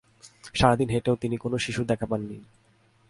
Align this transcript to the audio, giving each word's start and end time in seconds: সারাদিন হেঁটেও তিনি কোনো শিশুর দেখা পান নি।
সারাদিন 0.53 0.89
হেঁটেও 0.89 1.15
তিনি 1.15 1.35
কোনো 1.37 1.55
শিশুর 1.57 1.85
দেখা 1.85 2.05
পান 2.05 2.21
নি। 2.21 2.37